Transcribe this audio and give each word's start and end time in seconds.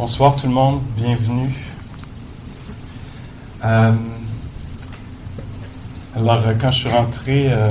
Bonsoir 0.00 0.34
tout 0.34 0.46
le 0.46 0.54
monde, 0.54 0.80
bienvenue. 0.96 1.54
Euh, 3.62 3.92
alors, 6.16 6.42
euh, 6.46 6.54
quand 6.58 6.70
je 6.70 6.78
suis 6.78 6.88
rentré, 6.88 7.52
euh, 7.52 7.70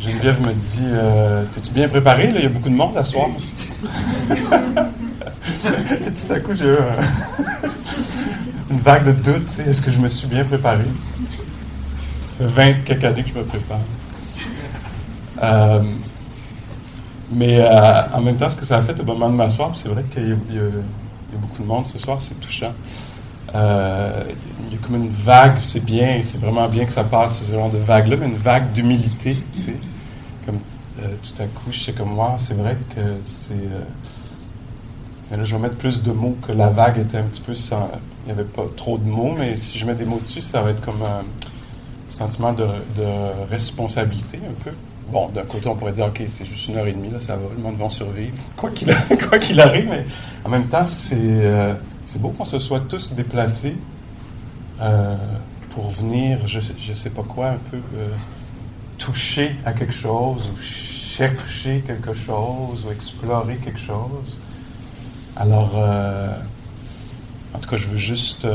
Geneviève 0.00 0.44
me 0.44 0.52
dit 0.52 1.48
T'es-tu 1.54 1.70
bien 1.70 1.88
préparé 1.88 2.32
Il 2.34 2.42
y 2.42 2.46
a 2.46 2.48
beaucoup 2.48 2.70
de 2.70 2.74
monde 2.74 2.96
à 2.96 3.04
soir. 3.04 3.28
Et 4.28 4.34
tout 6.26 6.32
à 6.32 6.40
coup, 6.40 6.54
j'ai 6.54 6.64
eu 6.64 6.78
une 8.68 8.80
vague 8.80 9.04
de 9.04 9.12
doute 9.12 9.60
Est-ce 9.64 9.80
que 9.80 9.92
je 9.92 9.98
me 9.98 10.08
suis 10.08 10.26
bien 10.26 10.44
préparé? 10.44 10.82
Ça 12.24 12.32
fait 12.36 12.72
20 12.74 12.84
quelques 12.84 13.22
que 13.22 13.28
je 13.28 13.34
me 13.38 13.44
prépare. 13.44 13.78
Mais 17.30 17.60
euh, 17.60 18.02
en 18.12 18.20
même 18.20 18.36
temps, 18.36 18.48
ce 18.48 18.56
que 18.56 18.64
ça 18.64 18.78
a 18.78 18.82
fait 18.82 18.98
au 19.00 19.04
moment 19.04 19.28
de 19.28 19.34
m'asseoir, 19.34 19.72
c'est 19.76 19.88
vrai 19.88 20.02
qu'il 20.12 20.28
y, 20.28 20.32
a 20.32 21.38
beaucoup 21.38 21.62
de 21.62 21.68
monde 21.68 21.86
ce 21.86 21.98
soir, 21.98 22.20
c'est 22.20 22.38
touchant. 22.40 22.72
Euh, 23.54 24.24
il 24.66 24.74
y 24.74 24.76
a 24.76 24.78
comme 24.78 24.96
une 24.96 25.10
vague, 25.10 25.58
c'est 25.64 25.84
bien, 25.84 26.20
c'est 26.22 26.40
vraiment 26.40 26.68
bien 26.68 26.84
que 26.84 26.92
ça 26.92 27.04
passe 27.04 27.42
ce 27.42 27.52
genre 27.52 27.70
de 27.70 27.78
vague-là, 27.78 28.16
mais 28.18 28.26
une 28.26 28.36
vague 28.36 28.72
d'humilité, 28.72 29.36
tu 29.54 29.62
sais. 29.62 29.76
Comme 30.46 30.60
euh, 31.02 31.08
tout 31.22 31.42
à 31.42 31.46
coup, 31.46 31.70
je 31.70 31.80
sais 31.80 31.92
comme 31.92 32.14
moi, 32.14 32.36
c'est 32.38 32.54
vrai 32.54 32.76
que 32.94 33.00
c'est. 33.24 33.54
là, 35.36 35.44
je 35.44 35.54
vais 35.54 35.62
mettre 35.62 35.76
plus 35.76 36.02
de 36.02 36.12
mots 36.12 36.36
que 36.46 36.52
la 36.52 36.68
vague 36.68 36.98
était 36.98 37.18
un 37.18 37.24
petit 37.24 37.42
peu 37.42 37.54
sans. 37.54 37.90
Il 38.26 38.34
n'y 38.34 38.40
avait 38.40 38.48
pas 38.48 38.64
trop 38.74 38.96
de 38.96 39.04
mots, 39.08 39.34
mais 39.38 39.56
si 39.56 39.78
je 39.78 39.84
mets 39.86 39.94
des 39.94 40.04
mots 40.06 40.20
dessus, 40.22 40.40
ça 40.40 40.62
va 40.62 40.70
être 40.70 40.82
comme 40.82 41.02
un 41.02 41.24
sentiment 42.08 42.54
de 42.54 42.64
responsabilité 43.50 44.38
un 44.38 44.62
peu 44.64 44.72
bon, 45.10 45.28
d'un 45.28 45.44
côté, 45.44 45.68
on 45.68 45.76
pourrait 45.76 45.92
dire, 45.92 46.06
OK, 46.06 46.22
c'est 46.28 46.44
juste 46.44 46.68
une 46.68 46.76
heure 46.76 46.86
et 46.86 46.92
demie, 46.92 47.10
là, 47.10 47.20
ça 47.20 47.36
va, 47.36 47.42
le 47.54 47.62
monde 47.62 47.76
va 47.76 47.88
survivre, 47.88 48.36
quoi 48.56 48.70
qu'il 48.70 48.90
arrive, 49.60 49.88
mais 49.88 50.04
en 50.44 50.48
même 50.48 50.68
temps, 50.68 50.86
c'est 50.86 51.16
euh, 51.16 51.74
beau 52.16 52.30
qu'on 52.30 52.44
se 52.44 52.58
soit 52.58 52.80
tous 52.80 53.12
déplacés 53.12 53.76
euh, 54.80 55.16
pour 55.74 55.90
venir, 55.90 56.46
je 56.46 56.58
ne 56.58 56.94
sais 56.94 57.10
pas 57.10 57.22
quoi, 57.22 57.50
un 57.50 57.58
peu 57.70 57.76
euh, 57.76 58.08
toucher 58.98 59.56
à 59.64 59.72
quelque 59.72 59.92
chose, 59.92 60.50
ou 60.52 60.60
chercher 60.60 61.82
quelque 61.86 62.12
chose, 62.12 62.84
ou 62.86 62.92
explorer 62.92 63.56
quelque 63.56 63.80
chose. 63.80 64.36
Alors, 65.36 65.74
en 67.54 67.58
tout 67.58 67.70
cas, 67.70 67.76
je 67.76 67.86
veux 67.86 67.96
juste 67.96 68.46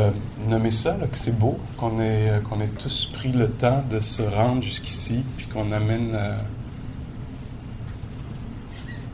nommer 0.49 0.71
ça, 0.71 0.97
que 1.11 1.17
c'est 1.17 1.37
beau, 1.37 1.57
qu'on 1.77 2.01
ait, 2.01 2.41
qu'on 2.49 2.59
ait 2.59 2.67
tous 2.67 3.09
pris 3.13 3.31
le 3.31 3.49
temps 3.49 3.83
de 3.89 3.99
se 3.99 4.21
rendre 4.21 4.61
jusqu'ici, 4.61 5.23
puis 5.37 5.47
qu'on 5.47 5.71
amène 5.71 6.17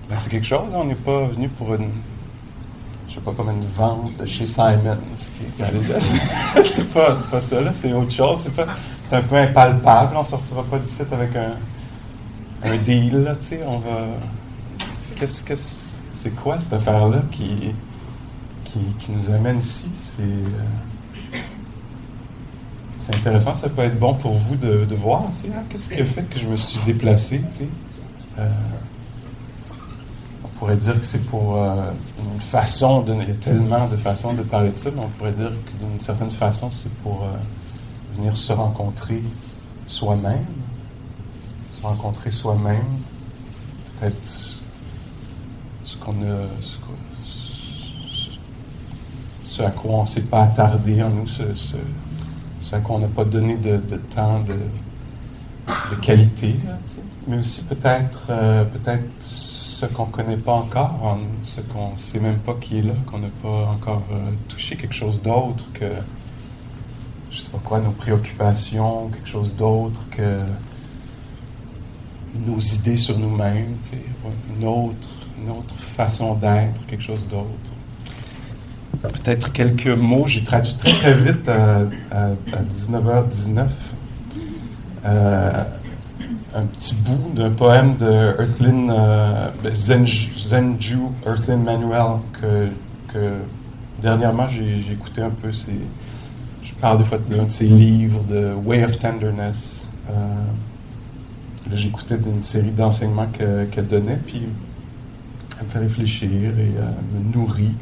ben, 0.10 0.18
c'est 0.18 0.30
quelque 0.30 0.48
chose. 0.48 0.72
On 0.74 0.86
n'est 0.86 0.96
pas 0.96 1.28
venu 1.28 1.48
pour 1.50 1.76
une, 1.76 1.92
je 3.08 3.16
sais 3.16 3.22
pas, 3.22 3.32
comme 3.32 3.50
une 3.50 3.68
vente 3.68 4.18
de 4.18 4.26
chez 4.26 4.48
Simon. 4.48 4.98
c'est 5.16 6.90
pas, 6.92 7.16
pas 7.30 7.42
ça, 7.42 7.62
là. 7.62 7.72
C'est 7.76 7.94
autre 7.94 8.12
chose. 8.12 8.42
C'est, 8.44 8.56
pas, 8.56 8.66
c'est 9.04 9.16
un 9.18 9.22
peu 9.22 9.36
impalpable. 9.36 10.18
On 10.18 10.24
sortira 10.24 10.64
pas 10.64 10.80
d'ici 10.80 11.04
avec 11.12 11.36
un, 11.36 11.54
un 12.64 12.78
deal, 12.78 13.24
là, 13.24 13.36
tu 13.36 13.46
sais. 13.46 13.60
On 13.68 13.78
va. 13.78 14.08
Qu'est-ce 15.18 15.44
que 15.44 15.54
c'est 15.56 16.36
quoi 16.36 16.60
cette 16.60 16.74
affaire-là 16.74 17.22
qui, 17.32 17.74
qui, 18.64 18.80
qui, 19.00 19.12
nous 19.12 19.30
amène 19.30 19.60
ici? 19.60 19.92
C'est. 20.18 20.24
Euh, 20.24 21.38
c'est 23.00 23.16
intéressant, 23.16 23.54
ça 23.56 23.70
peut 23.70 23.82
être 23.82 23.98
bon 23.98 24.14
pour 24.14 24.34
vous 24.34 24.56
de, 24.56 24.86
de 24.86 24.96
voir, 24.96 25.24
tu 25.34 25.48
sais, 25.48 25.54
hein, 25.56 25.64
qu'est-ce 25.70 25.90
qui 25.90 26.00
a 26.00 26.06
fait 26.06 26.22
que 26.30 26.38
je 26.38 26.48
me 26.48 26.56
suis 26.56 26.80
déplacé, 26.86 27.42
tu 27.52 27.58
sais. 27.58 27.68
Euh, 28.38 28.48
pourrait 30.60 30.76
dire 30.76 31.00
que 31.00 31.06
c'est 31.06 31.26
pour 31.26 31.56
euh, 31.56 31.92
une 32.34 32.42
façon, 32.42 33.02
de, 33.02 33.14
il 33.14 33.30
y 33.30 33.32
a 33.32 33.36
tellement 33.36 33.88
de 33.88 33.96
façons 33.96 34.34
de 34.34 34.44
parler 34.44 34.72
de 34.72 34.76
ça, 34.76 34.90
mais 34.94 35.02
on 35.02 35.08
pourrait 35.08 35.32
dire 35.32 35.52
que 35.66 35.86
d'une 35.86 36.00
certaine 36.02 36.32
façon, 36.32 36.70
c'est 36.70 36.92
pour 36.96 37.24
euh, 37.24 37.38
venir 38.18 38.36
se 38.36 38.52
rencontrer 38.52 39.24
soi-même, 39.88 40.46
se 41.72 41.82
rencontrer 41.82 42.30
soi-même, 42.30 42.84
peut-être 44.00 44.62
ce 45.86 45.98
qu'on 45.98 46.12
a, 46.12 46.46
ce, 49.44 49.64
à 49.64 49.72
quoi 49.72 49.92
on 49.92 50.02
ne 50.02 50.08
s'est 50.08 50.22
pas 50.22 50.44
attardé 50.44 51.02
en 51.02 51.10
nous, 51.10 51.28
ce, 51.28 52.76
à 52.76 52.80
quoi 52.80 52.98
on 52.98 53.00
n'a 53.00 53.08
pas 53.08 53.26
donné 53.26 53.56
de, 53.56 53.78
temps, 54.14 54.42
de, 54.42 55.96
qualité, 56.02 56.60
mais 57.28 57.38
aussi 57.38 57.62
peut-être 57.64 58.24
euh, 58.30 58.66
peut-être 58.66 59.49
ce 59.80 59.86
qu'on 59.86 60.08
ne 60.08 60.12
connaît 60.12 60.36
pas 60.36 60.52
encore, 60.52 61.18
ce 61.44 61.62
qu'on 61.62 61.94
ne 61.94 61.98
sait 61.98 62.20
même 62.20 62.40
pas 62.40 62.54
qui 62.60 62.80
est 62.80 62.82
là, 62.82 62.94
qu'on 63.10 63.20
n'a 63.20 63.30
pas 63.42 63.72
encore 63.72 64.04
euh, 64.12 64.30
touché 64.50 64.76
quelque 64.76 64.94
chose 64.94 65.22
d'autre 65.22 65.66
que, 65.74 65.86
je 67.32 67.38
ne 67.38 67.42
sais 67.42 67.50
pas 67.50 67.60
quoi, 67.64 67.80
nos 67.80 67.92
préoccupations, 67.92 69.08
quelque 69.08 69.30
chose 69.30 69.56
d'autre 69.56 70.02
que 70.12 70.40
nos 72.46 72.60
idées 72.60 72.98
sur 72.98 73.18
nous-mêmes, 73.18 73.78
une 74.60 74.68
autre, 74.68 75.08
une 75.42 75.50
autre 75.50 75.80
façon 75.80 76.36
d'être, 76.36 76.86
quelque 76.88 77.04
chose 77.04 77.26
d'autre. 77.30 77.48
Peut-être 79.02 79.54
quelques 79.54 79.88
mots, 79.88 80.28
j'ai 80.28 80.44
traduit 80.44 80.74
très 80.74 80.92
très 80.92 81.14
vite 81.14 81.48
à, 81.48 81.86
19h19 82.70 83.70
un 86.56 86.66
petit 86.66 86.96
bout 86.96 87.32
d'un 87.36 87.52
poème 87.52 87.98
de 87.98 88.06
euh, 88.06 89.50
ben, 89.64 89.76
Zenju 89.76 91.00
Earthlyn 91.26 91.58
Manuel, 91.58 92.20
que, 92.42 93.34
dernièrement 94.02 94.48
j'ai 94.50 94.92
écouté 94.92 95.22
un 95.22 95.30
peu. 95.30 95.52
Je 96.64 96.74
parle 96.76 97.00
des 97.00 97.04
fois 97.04 97.18
d'un 97.18 97.44
de 97.44 97.52
ses 97.52 97.68
livres, 97.68 98.24
de 98.24 98.54
Way 98.54 98.84
of 98.86 99.00
Tenderness. 99.00 99.88
Euh, 100.10 100.14
j'écoutais 101.74 102.18
d'une 102.18 102.42
série 102.42 102.72
d'enseignements 102.72 103.28
qu'elle 103.28 103.88
donnait, 103.88 104.20
puis 104.26 104.44
elle 105.60 105.66
me 105.66 105.72
fait 105.72 105.80
réfléchir 105.80 106.30
et 106.32 106.72
euh, 106.78 106.92
me 107.14 107.34
nourrit. 107.34 107.74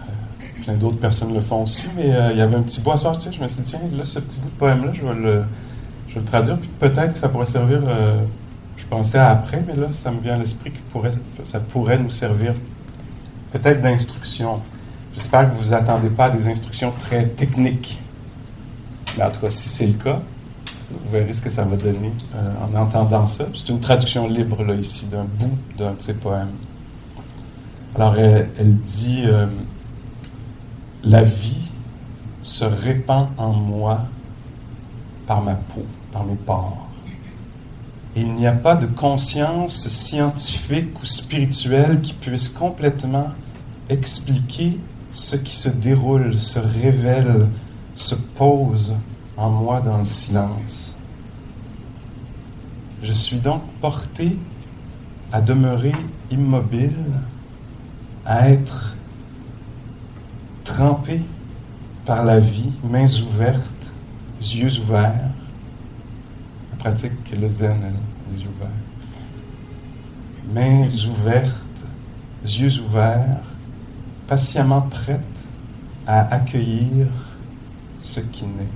Euh, 0.00 0.62
plein 0.64 0.74
d'autres 0.74 0.98
personnes 0.98 1.32
le 1.32 1.40
font 1.40 1.62
aussi, 1.62 1.86
mais 1.96 2.08
il 2.32 2.36
y 2.36 2.42
avait 2.42 2.56
un 2.56 2.62
petit 2.62 2.80
bout 2.80 2.92
à 2.92 2.96
sortir. 2.98 3.32
Je 3.32 3.40
me 3.40 3.48
suis 3.48 3.62
dit, 3.62 3.70
tiens, 3.70 3.80
là, 3.96 4.04
ce 4.04 4.18
petit 4.18 4.38
bout 4.40 4.48
de 4.48 4.54
poème-là, 4.54 4.92
je 4.92 5.06
vais 5.06 5.14
le 5.14 5.44
je 6.08 6.14
vais 6.14 6.20
le 6.20 6.26
traduire, 6.26 6.58
puis 6.58 6.70
peut-être 6.80 7.14
que 7.14 7.18
ça 7.18 7.28
pourrait 7.28 7.46
servir, 7.46 7.80
euh, 7.86 8.22
je 8.76 8.86
pensais 8.86 9.18
à 9.18 9.30
après, 9.30 9.62
mais 9.66 9.74
là, 9.74 9.88
ça 9.92 10.10
me 10.10 10.20
vient 10.20 10.34
à 10.34 10.38
l'esprit 10.38 10.72
que 10.72 10.78
ça 11.44 11.60
pourrait 11.60 11.98
nous 11.98 12.10
servir 12.10 12.54
peut-être 13.52 13.82
d'instruction. 13.82 14.60
J'espère 15.14 15.48
que 15.48 15.54
vous 15.54 15.62
ne 15.62 15.66
vous 15.66 15.74
attendez 15.74 16.10
pas 16.10 16.26
à 16.26 16.30
des 16.30 16.48
instructions 16.48 16.92
très 16.98 17.26
techniques. 17.26 18.00
Mais 19.16 19.24
en 19.24 19.30
tout 19.30 19.40
cas, 19.40 19.50
si 19.50 19.68
c'est 19.68 19.86
le 19.86 19.94
cas, 19.94 20.20
vous 20.90 21.10
verrez 21.10 21.34
ce 21.34 21.42
que 21.42 21.50
ça 21.50 21.64
va 21.64 21.76
donner 21.76 22.12
euh, 22.34 22.52
en 22.64 22.80
entendant 22.80 23.26
ça. 23.26 23.44
C'est 23.54 23.68
une 23.68 23.80
traduction 23.80 24.28
libre, 24.28 24.62
là, 24.62 24.74
ici, 24.74 25.06
d'un 25.06 25.24
bout 25.24 25.56
d'un 25.76 25.92
de 25.92 26.00
ses 26.00 26.14
poèmes. 26.14 26.52
Alors, 27.94 28.16
elle, 28.16 28.76
dit 28.86 29.24
euh, 29.26 29.46
La 31.04 31.22
vie 31.22 31.70
se 32.42 32.64
répand 32.64 33.28
en 33.36 33.52
moi 33.52 34.02
par 35.26 35.42
ma 35.42 35.54
peau 35.54 35.84
par 36.12 36.24
mes 36.24 36.34
pores. 36.34 36.86
il 38.16 38.34
n'y 38.34 38.46
a 38.46 38.52
pas 38.52 38.74
de 38.74 38.86
conscience 38.86 39.88
scientifique 39.88 41.00
ou 41.00 41.06
spirituelle 41.06 42.00
qui 42.00 42.14
puisse 42.14 42.48
complètement 42.48 43.28
expliquer 43.88 44.78
ce 45.12 45.36
qui 45.36 45.54
se 45.54 45.68
déroule, 45.68 46.34
se 46.34 46.58
révèle, 46.58 47.48
se 47.94 48.14
pose 48.14 48.94
en 49.36 49.50
moi 49.50 49.80
dans 49.80 49.98
le 49.98 50.04
silence. 50.04 50.96
Je 53.02 53.12
suis 53.12 53.38
donc 53.38 53.62
porté 53.80 54.36
à 55.32 55.40
demeurer 55.40 55.94
immobile, 56.30 57.04
à 58.24 58.48
être 58.48 58.94
trempé 60.64 61.22
par 62.04 62.24
la 62.24 62.40
vie, 62.40 62.72
mains 62.82 63.12
ouvertes, 63.22 63.92
yeux 64.40 64.80
ouverts, 64.80 65.27
pratique 66.88 67.38
le 67.38 67.48
zen, 67.48 67.82
les 68.32 68.42
yeux 68.42 68.48
ouverts. 68.56 68.68
Mains 70.54 70.88
ouvertes, 71.10 71.54
yeux 72.42 72.80
ouverts, 72.80 73.42
patiemment 74.26 74.80
prêtes 74.80 75.20
à 76.06 76.34
accueillir 76.34 77.08
ce 78.00 78.20
qui 78.20 78.46
naît. 78.46 78.72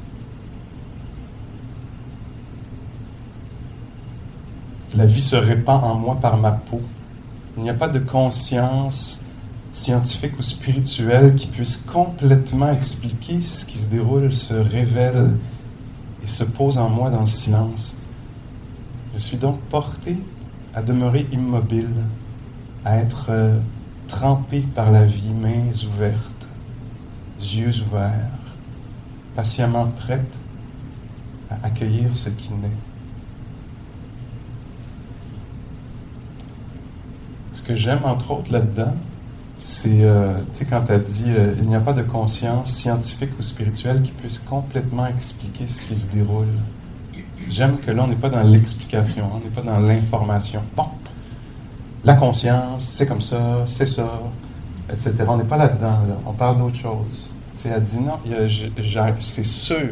La 4.94 5.06
vie 5.06 5.22
se 5.22 5.36
répand 5.36 5.82
en 5.82 5.94
moi 5.94 6.18
par 6.20 6.36
ma 6.36 6.52
peau. 6.52 6.82
Il 7.56 7.62
n'y 7.62 7.70
a 7.70 7.74
pas 7.74 7.88
de 7.88 7.98
conscience 7.98 9.24
scientifique 9.70 10.38
ou 10.38 10.42
spirituelle 10.42 11.34
qui 11.34 11.46
puisse 11.46 11.78
complètement 11.78 12.72
expliquer 12.72 13.40
ce 13.40 13.64
qui 13.64 13.78
se 13.78 13.86
déroule, 13.86 14.34
se 14.34 14.52
révèle 14.52 15.30
et 16.22 16.26
se 16.26 16.44
pose 16.44 16.76
en 16.76 16.90
moi 16.90 17.08
dans 17.08 17.22
le 17.22 17.26
silence. 17.26 17.96
Je 19.14 19.18
suis 19.18 19.36
donc 19.36 19.60
porté 19.62 20.16
à 20.74 20.82
demeurer 20.82 21.26
immobile, 21.32 21.90
à 22.84 22.96
être 22.96 23.26
euh, 23.28 23.58
trempé 24.08 24.62
par 24.74 24.90
la 24.90 25.04
vie, 25.04 25.34
mains 25.34 25.70
ouvertes, 25.86 26.46
yeux 27.40 27.72
ouverts, 27.86 28.30
patiemment 29.36 29.86
prête 29.86 30.32
à 31.50 31.66
accueillir 31.66 32.14
ce 32.14 32.30
qui 32.30 32.50
naît. 32.54 32.70
Ce 37.52 37.60
que 37.60 37.74
j'aime 37.74 38.04
entre 38.04 38.30
autres 38.30 38.50
là-dedans, 38.50 38.94
c'est, 39.58 40.04
euh, 40.04 40.38
quand 40.68 40.84
tu 40.84 40.92
as 40.92 40.98
dit, 40.98 41.26
euh, 41.28 41.54
il 41.58 41.68
n'y 41.68 41.76
a 41.76 41.80
pas 41.80 41.92
de 41.92 42.02
conscience 42.02 42.72
scientifique 42.72 43.30
ou 43.38 43.42
spirituelle 43.42 44.02
qui 44.02 44.10
puisse 44.10 44.38
complètement 44.38 45.06
expliquer 45.06 45.66
ce 45.66 45.82
qui 45.82 45.94
se 45.94 46.06
déroule. 46.08 46.46
J'aime 47.48 47.78
que 47.78 47.90
là, 47.90 48.04
on 48.04 48.06
n'est 48.06 48.14
pas 48.14 48.30
dans 48.30 48.42
l'explication, 48.42 49.28
on 49.34 49.38
n'est 49.38 49.54
pas 49.54 49.62
dans 49.62 49.78
l'information. 49.78 50.62
Bon, 50.76 50.86
la 52.04 52.14
conscience, 52.14 52.94
c'est 52.96 53.06
comme 53.06 53.22
ça, 53.22 53.62
c'est 53.66 53.86
ça, 53.86 54.20
etc. 54.90 55.14
On 55.28 55.36
n'est 55.36 55.44
pas 55.44 55.56
là-dedans, 55.56 55.98
on 56.26 56.32
parle 56.32 56.58
d'autre 56.58 56.76
chose. 56.76 57.30
Tu 57.56 57.62
sais, 57.62 57.68
elle 57.74 57.82
dit 57.82 57.98
non, 57.98 58.18
c'est 59.20 59.44
sûr, 59.44 59.90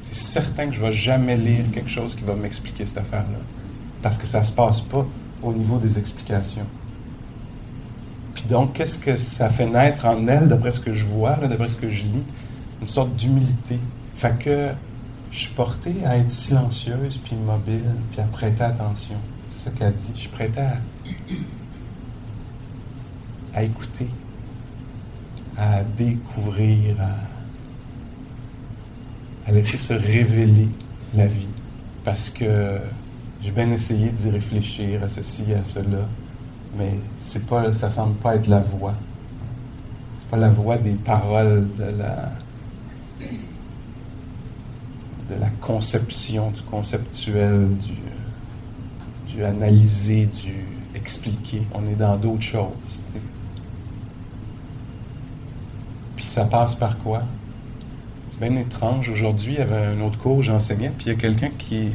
c'est 0.00 0.14
certain 0.14 0.66
que 0.66 0.72
je 0.72 0.80
ne 0.80 0.86
vais 0.86 0.92
jamais 0.92 1.36
lire 1.36 1.64
quelque 1.72 1.90
chose 1.90 2.14
qui 2.14 2.24
va 2.24 2.34
m'expliquer 2.34 2.84
cette 2.84 2.98
affaire-là. 2.98 3.38
Parce 4.02 4.16
que 4.16 4.26
ça 4.26 4.38
ne 4.40 4.44
se 4.44 4.52
passe 4.52 4.80
pas 4.80 5.06
au 5.42 5.52
niveau 5.52 5.78
des 5.78 5.98
explications. 5.98 6.66
Puis 8.34 8.44
donc, 8.44 8.72
qu'est-ce 8.74 8.98
que 8.98 9.16
ça 9.16 9.48
fait 9.48 9.66
naître 9.66 10.06
en 10.06 10.26
elle, 10.26 10.48
d'après 10.48 10.70
ce 10.70 10.80
que 10.80 10.92
je 10.92 11.06
vois, 11.06 11.32
d'après 11.32 11.68
ce 11.68 11.76
que 11.76 11.90
je 11.90 12.02
lis? 12.04 12.24
Une 12.80 12.86
sorte 12.86 13.14
d'humilité. 13.16 13.78
Fait 14.16 14.38
que 14.38 14.70
je 15.34 15.40
suis 15.40 15.54
portée 15.54 15.96
à 16.06 16.16
être 16.16 16.30
silencieuse, 16.30 17.18
puis 17.24 17.34
immobile, 17.34 17.82
puis 18.12 18.20
à 18.20 18.24
prêter 18.24 18.62
attention. 18.62 19.16
C'est 19.50 19.68
ce 19.68 19.74
qu'elle 19.74 19.92
dit. 19.92 20.10
Je 20.14 20.20
suis 20.20 20.28
prêtée 20.28 20.62
à, 23.52 23.62
écouter, 23.64 24.06
à 25.58 25.82
découvrir, 25.82 26.94
à, 29.46 29.50
laisser 29.50 29.76
se 29.76 29.92
révéler 29.92 30.68
la 31.14 31.26
vie. 31.26 31.48
Parce 32.04 32.30
que 32.30 32.78
j'ai 33.42 33.50
bien 33.50 33.72
essayé 33.72 34.10
d'y 34.10 34.30
réfléchir 34.30 35.02
à 35.02 35.08
ceci, 35.08 35.52
à 35.52 35.64
cela, 35.64 36.06
mais 36.78 36.92
c'est 37.20 37.44
pas, 37.44 37.72
ça 37.72 37.90
semble 37.90 38.14
pas 38.14 38.36
être 38.36 38.46
la 38.46 38.60
voix. 38.60 38.94
C'est 40.20 40.28
pas 40.28 40.36
la 40.36 40.50
voix 40.50 40.76
des 40.76 40.92
paroles 40.92 41.66
de 41.76 41.98
la 41.98 42.30
de 45.28 45.40
la 45.40 45.48
conception, 45.60 46.50
du 46.50 46.62
conceptuel, 46.62 47.68
du, 47.78 49.34
du 49.34 49.44
analyser, 49.44 50.26
du 50.26 50.64
expliquer. 50.94 51.62
On 51.74 51.86
est 51.86 51.96
dans 51.96 52.16
d'autres 52.16 52.42
choses. 52.42 53.02
Puis 56.16 56.24
ça 56.24 56.44
passe 56.44 56.74
par 56.74 56.98
quoi? 56.98 57.22
C'est 58.30 58.40
bien 58.40 58.58
étrange. 58.58 59.08
Aujourd'hui, 59.08 59.54
il 59.54 59.58
y 59.58 59.62
avait 59.62 59.86
un 59.86 60.00
autre 60.00 60.18
cours, 60.18 60.42
j'enseignais, 60.42 60.90
puis 60.96 61.06
il 61.06 61.12
y 61.12 61.16
a 61.16 61.18
quelqu'un 61.18 61.50
qui, 61.58 61.90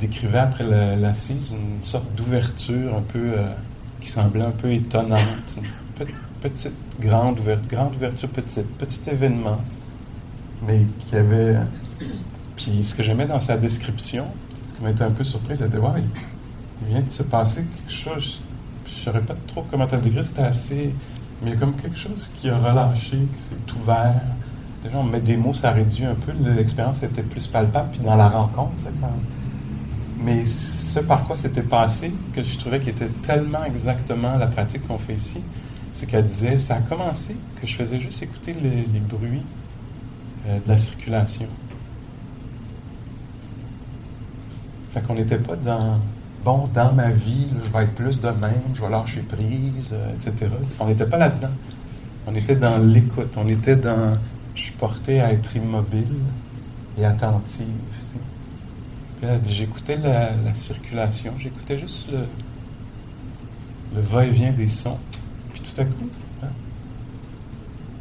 décrivait 0.00 0.38
après 0.38 0.64
l'assise 0.96 1.52
une 1.52 1.82
sorte 1.82 2.12
d'ouverture 2.14 2.94
un 2.94 3.02
peu 3.02 3.18
euh, 3.18 3.48
qui 4.00 4.10
semblait 4.10 4.44
un 4.44 4.50
peu 4.50 4.72
étonnante. 4.72 5.20
petite, 6.40 6.72
grande 7.00 7.40
ouverture, 7.40 7.68
grande 7.68 7.94
ouverture, 7.94 8.28
petite, 8.28 8.68
petit 8.78 9.00
événement, 9.10 9.58
mais 10.66 10.86
qui 11.06 11.16
avait. 11.16 11.56
Puis 12.56 12.84
ce 12.84 12.94
que 12.94 13.02
j'aimais 13.02 13.26
dans 13.26 13.40
sa 13.40 13.56
description, 13.56 14.26
ce 14.72 14.78
qui 14.78 14.84
m'était 14.84 15.04
un 15.04 15.10
peu 15.10 15.24
surpris, 15.24 15.56
c'était 15.56 15.78
ouais, 15.78 16.02
il 16.82 16.88
vient 16.88 17.02
de 17.02 17.10
se 17.10 17.22
passer 17.22 17.64
quelque 17.64 17.92
chose. 17.92 18.42
Je 18.86 18.90
ne 18.90 18.96
saurais 18.96 19.22
pas 19.22 19.34
trop 19.46 19.64
comment 19.70 19.86
tu 19.86 19.96
le 19.96 20.02
décrire, 20.02 20.24
c'était 20.24 20.42
assez. 20.42 20.94
Mais 21.42 21.50
il 21.50 21.54
y 21.54 21.56
a 21.56 21.60
comme 21.60 21.74
quelque 21.74 21.98
chose 21.98 22.30
qui 22.36 22.48
a 22.48 22.58
relâché, 22.58 23.16
qui 23.16 23.42
s'est 23.42 23.80
ouvert. 23.80 24.20
Déjà, 24.82 24.98
on 24.98 25.02
met 25.02 25.20
des 25.20 25.36
mots, 25.36 25.54
ça 25.54 25.70
réduit 25.72 26.04
un 26.04 26.14
peu. 26.14 26.32
L'expérience 26.50 27.02
était 27.02 27.22
plus 27.22 27.46
palpable. 27.46 27.88
Puis 27.90 28.00
dans 28.00 28.16
la 28.16 28.28
rencontre, 28.28 28.74
mais 30.22 30.44
ce 30.46 31.00
par 31.00 31.24
quoi 31.26 31.36
c'était 31.36 31.62
passé, 31.62 32.12
que 32.34 32.42
je 32.42 32.56
trouvais 32.58 32.78
qu'il 32.78 32.90
était 32.90 33.08
tellement 33.22 33.64
exactement 33.64 34.36
la 34.36 34.46
pratique 34.46 34.86
qu'on 34.86 34.98
fait 34.98 35.14
ici, 35.14 35.40
c'est 35.92 36.06
qu'elle 36.06 36.26
disait, 36.26 36.58
ça 36.58 36.76
a 36.76 36.80
commencé 36.80 37.36
que 37.60 37.66
je 37.66 37.76
faisais 37.76 38.00
juste 38.00 38.22
écouter 38.22 38.54
les, 38.62 39.00
bruits 39.00 39.42
de 40.44 40.68
la 40.68 40.78
circulation. 40.78 41.48
Fait 44.92 45.00
qu'on 45.00 45.14
n'était 45.14 45.38
pas 45.38 45.56
dans, 45.56 45.98
bon, 46.44 46.68
dans 46.72 46.92
ma 46.92 47.10
vie, 47.10 47.48
je 47.64 47.72
vais 47.72 47.84
être 47.84 47.94
plus 47.94 48.20
de 48.20 48.28
même, 48.28 48.62
je 48.74 48.82
vais 48.82 48.90
lâcher 48.90 49.22
prise, 49.22 49.90
euh, 49.92 50.12
etc. 50.14 50.52
On 50.78 50.86
n'était 50.86 51.06
pas 51.06 51.16
là-dedans. 51.16 51.50
On 52.26 52.34
était 52.36 52.54
dans 52.54 52.78
l'écoute, 52.78 53.34
on 53.36 53.48
était 53.48 53.76
dans, 53.76 54.16
je 54.54 54.62
suis 54.62 54.72
porté 54.72 55.20
à 55.20 55.32
être 55.32 55.56
immobile 55.56 56.14
et 56.96 57.04
attentive. 57.04 57.66
Puis 59.18 59.28
elle 59.28 59.44
j'écoutais 59.44 59.96
la, 59.96 60.54
circulation, 60.54 61.32
j'écoutais 61.38 61.76
juste 61.76 62.10
le, 62.12 62.26
le 63.96 64.00
va-et-vient 64.00 64.52
des 64.52 64.68
sons. 64.68 64.98
Puis 65.52 65.60
tout 65.60 65.80
à 65.80 65.84
coup, 65.84 66.08
hein, 66.42 66.48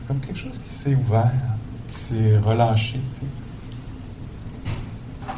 comme 0.07 0.19
quelque 0.19 0.39
chose 0.39 0.59
qui 0.63 0.69
s'est 0.69 0.95
ouvert, 0.95 1.31
s'est 1.95 2.37
relâché. 2.37 2.99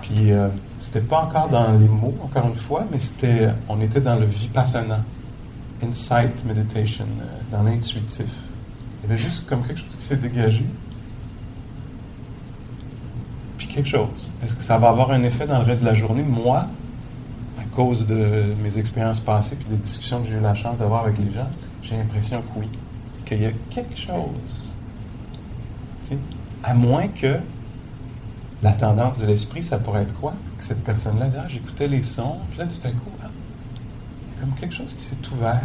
Puis 0.02 0.32
euh, 0.32 0.50
c'était 0.80 1.02
pas 1.02 1.22
encore 1.22 1.50
dans 1.50 1.72
les 1.74 1.88
mots, 1.88 2.16
encore 2.24 2.48
une 2.48 2.56
fois, 2.56 2.86
mais 2.92 3.00
c'était, 3.00 3.50
on 3.68 3.82
était 3.82 4.02
dans 4.02 4.16
le 4.16 4.26
vipassana, 4.26 5.04
insight 5.84 6.46
meditation, 6.46 7.06
euh, 7.22 7.56
dans 7.56 7.64
l'intuitif. 7.64 8.26
Il 9.04 9.10
y 9.10 9.14
avait 9.14 9.22
juste 9.22 9.48
comme 9.48 9.64
quelque 9.64 9.80
chose 9.80 9.96
qui 9.98 10.06
s'est 10.06 10.18
dégagé 10.18 10.66
quelque 13.76 13.90
chose. 13.90 14.32
Est-ce 14.44 14.56
que 14.56 14.64
ça 14.64 14.78
va 14.78 14.90
avoir 14.90 15.12
un 15.12 15.22
effet 15.24 15.46
dans 15.46 15.60
le 15.60 15.66
reste 15.66 15.82
de 15.82 15.88
la 15.88 15.94
journée? 15.94 16.24
Moi, 16.24 16.66
à 17.60 17.76
cause 17.76 18.08
de 18.08 18.56
mes 18.64 18.78
expériences 18.80 19.20
passées 19.20 19.58
et 19.60 19.70
des 19.70 19.82
discussions 19.82 20.22
que 20.22 20.28
j'ai 20.28 20.36
eu 20.36 20.40
la 20.40 20.56
chance 20.56 20.78
d'avoir 20.78 21.04
avec 21.04 21.18
les 21.18 21.32
gens, 21.34 21.48
j'ai 21.84 21.98
l'impression 21.98 22.42
que 22.42 22.60
oui, 22.60 22.70
qu'il 23.26 23.42
y 23.42 23.46
a 23.46 23.52
quelque 23.70 23.98
chose. 23.98 24.72
À 26.66 26.74
moins 26.74 27.08
que 27.08 27.38
la 28.64 28.72
tendance 28.72 29.18
de 29.18 29.26
l'esprit, 29.26 29.64
ça 29.64 29.78
pourrait 29.78 30.02
être 30.04 30.14
quoi? 30.20 30.34
Que 30.58 30.64
cette 30.64 30.84
personne-là 30.84 31.28
ah, 31.38 31.46
j'écoutais 31.48 31.88
les 31.88 32.04
sons, 32.04 32.38
puis 32.50 32.60
là, 32.60 32.66
tout 32.66 32.88
à 32.88 32.90
coup, 32.90 33.12
a 33.24 33.30
comme 34.40 34.54
quelque 34.60 34.74
chose 34.74 34.94
qui 34.94 35.06
s'est 35.06 35.16
ouvert. 35.34 35.62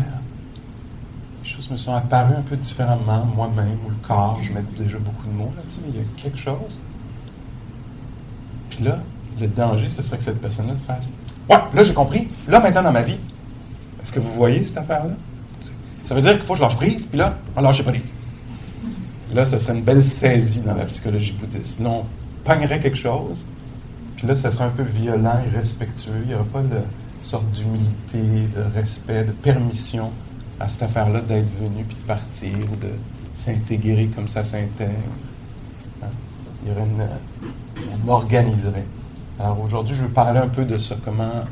Les 1.43 1.49
choses 1.49 1.71
me 1.71 1.77
sont 1.77 1.95
apparues 1.95 2.35
un 2.37 2.43
peu 2.43 2.57
différemment, 2.57 3.25
moi-même, 3.35 3.79
ou 3.87 3.89
le 3.89 4.07
corps, 4.07 4.39
je 4.43 4.53
mets 4.53 4.63
déjà 4.77 4.99
beaucoup 4.99 5.27
de 5.27 5.33
mots 5.33 5.53
là-dessus, 5.57 5.79
mais 5.83 5.91
il 5.95 6.01
y 6.01 6.05
a 6.05 6.23
quelque 6.23 6.39
chose 6.39 6.79
là, 8.83 8.99
le 9.41 9.47
danger, 9.47 9.89
ce 9.89 10.03
serait 10.03 10.19
que 10.19 10.25
cette 10.25 10.41
personne-là 10.41 10.75
fasse 10.87 11.11
Ouais, 11.49 11.59
là, 11.75 11.83
j'ai 11.83 11.95
compris. 11.95 12.29
Là, 12.47 12.61
maintenant, 12.61 12.83
dans 12.83 12.93
ma 12.93 13.03
vie, 13.03 13.17
est-ce 14.03 14.13
que 14.13 14.21
vous 14.21 14.33
voyez 14.33 14.63
cette 14.63 14.79
affaire-là? 14.79 15.15
Ça 16.07 16.15
veut 16.15 16.23
dire 16.23 16.33
qu'il 16.33 16.43
faut 16.43 16.53
que 16.53 16.59
je 16.59 16.65
lâche 16.65 16.77
prise, 16.77 17.07
puis 17.07 17.19
là, 17.19 17.35
on 17.57 17.61
lâche 17.61 17.83
prise. 17.83 18.15
Là, 19.33 19.45
ce 19.45 19.59
serait 19.59 19.75
une 19.75 19.83
belle 19.83 20.05
saisie 20.05 20.61
dans 20.61 20.75
la 20.75 20.85
psychologie 20.87 21.33
bouddhiste. 21.33 21.81
Là, 21.81 21.91
on 21.91 22.05
pognerait 22.45 22.81
quelque 22.81 22.97
chose, 22.97 23.45
puis 24.17 24.27
là, 24.27 24.35
ça 24.37 24.51
serait 24.51 24.65
un 24.65 24.71
peu 24.71 24.83
violent 24.83 25.39
et 25.47 25.57
respectueux. 25.57 26.21
Il 26.23 26.29
n'y 26.29 26.35
aura 26.35 26.45
pas 26.45 26.63
de 26.63 26.81
sorte 27.21 27.51
d'humilité, 27.53 28.19
de 28.19 28.63
respect, 28.75 29.25
de 29.25 29.33
permission 29.33 30.11
à 30.59 30.69
cette 30.69 30.83
affaire-là 30.83 31.21
d'être 31.21 31.51
venu, 31.59 31.85
puis 31.85 31.97
de 31.97 32.07
partir, 32.07 32.53
ou 32.73 32.77
de 32.77 32.91
s'intégrer 33.37 34.07
comme 34.09 34.29
ça 34.29 34.43
s'intègre. 34.43 34.93
Hein? 36.03 36.09
Il 36.63 36.69
y 36.69 36.73
aurait 36.73 36.83
une, 36.83 37.09
on 38.05 38.09
organiserait. 38.11 38.85
Alors 39.39 39.61
aujourd'hui, 39.65 39.97
je 39.97 40.03
vais 40.03 40.09
parler 40.09 40.41
un 40.41 40.49
peu 40.49 40.65
de 40.65 40.77
ça, 40.77 40.97
comment 41.03 41.45